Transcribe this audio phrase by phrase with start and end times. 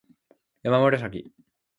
[0.63, 1.31] やまむらさき